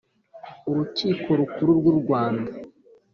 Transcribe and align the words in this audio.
Urukiko 0.69 1.27
Rukuru 1.39 1.71
rw’ 1.79 1.85
u 1.91 1.95
Rwanda 1.99 2.51